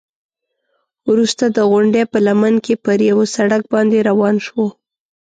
[1.09, 4.67] وروسته د غونډۍ په لمن کې پر یوه سړک باندې روان شوو.